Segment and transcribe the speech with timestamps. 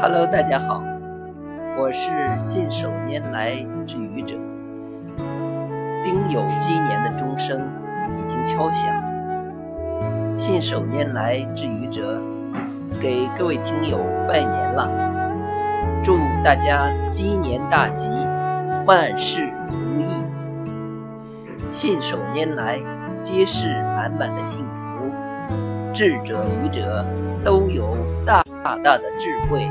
[0.00, 0.82] 大家好，
[1.76, 2.08] 我是
[2.38, 3.52] 信手拈来
[3.86, 4.34] 之愚者。
[6.02, 7.60] 丁酉鸡年的钟声
[8.16, 8.94] 已经敲响，
[10.34, 12.18] 信手拈来之愚者
[12.98, 14.88] 给各位听友拜年了，
[16.02, 18.08] 祝大家鸡年大吉，
[18.86, 20.08] 万事如意。
[21.70, 22.80] 信手拈来，
[23.22, 24.82] 皆是满满的幸福，
[25.92, 27.04] 智者愚者
[27.44, 27.94] 都有
[28.24, 29.70] 大大的智慧。